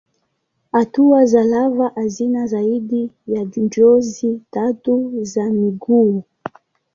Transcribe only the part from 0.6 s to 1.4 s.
Hatua